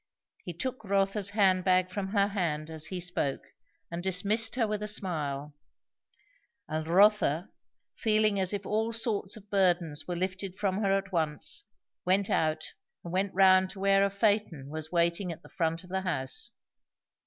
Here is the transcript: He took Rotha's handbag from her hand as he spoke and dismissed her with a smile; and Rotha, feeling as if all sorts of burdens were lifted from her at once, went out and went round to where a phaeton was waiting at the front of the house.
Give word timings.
He 0.45 0.53
took 0.53 0.83
Rotha's 0.83 1.29
handbag 1.29 1.91
from 1.91 2.07
her 2.07 2.29
hand 2.29 2.71
as 2.71 2.87
he 2.87 2.99
spoke 2.99 3.43
and 3.91 4.01
dismissed 4.01 4.55
her 4.55 4.67
with 4.67 4.81
a 4.81 4.87
smile; 4.87 5.53
and 6.67 6.87
Rotha, 6.87 7.49
feeling 7.93 8.39
as 8.39 8.51
if 8.51 8.65
all 8.65 8.91
sorts 8.93 9.37
of 9.37 9.51
burdens 9.51 10.07
were 10.07 10.15
lifted 10.15 10.55
from 10.55 10.79
her 10.79 10.97
at 10.97 11.11
once, 11.11 11.65
went 12.03 12.31
out 12.31 12.73
and 13.03 13.13
went 13.13 13.35
round 13.35 13.69
to 13.69 13.79
where 13.79 14.03
a 14.03 14.09
phaeton 14.09 14.69
was 14.71 14.91
waiting 14.91 15.31
at 15.31 15.43
the 15.43 15.49
front 15.49 15.83
of 15.83 15.91
the 15.91 16.01
house. 16.01 16.49